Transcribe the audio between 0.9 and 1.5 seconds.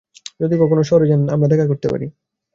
যান তো আমরা